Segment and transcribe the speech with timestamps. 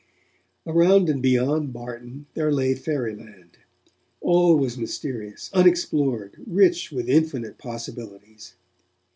[0.65, 3.59] Around and beyond Barton there lay fairyland.
[4.19, 8.55] All was mysterious, unexplored, rich with infinite possibilities.